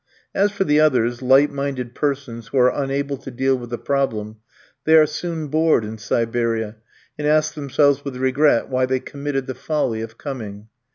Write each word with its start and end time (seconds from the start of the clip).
As 0.33 0.51
for 0.51 0.63
the 0.63 0.79
others, 0.79 1.21
light 1.21 1.51
minded 1.51 1.93
persons 1.93 2.47
who 2.47 2.57
are 2.57 2.73
unable 2.73 3.17
to 3.17 3.29
deal 3.29 3.55
with 3.55 3.69
the 3.69 3.77
problem, 3.77 4.37
they 4.83 4.95
are 4.95 5.05
soon 5.05 5.47
bored 5.47 5.85
in 5.85 5.99
Siberia, 5.99 6.77
and 7.19 7.27
ask 7.27 7.53
themselves 7.53 8.03
with 8.03 8.15
regret 8.17 8.67
why 8.67 8.87
they 8.87 8.99
committed 8.99 9.45
the 9.45 9.53
folly 9.53 10.01
of 10.01 10.17
coming. 10.17 10.69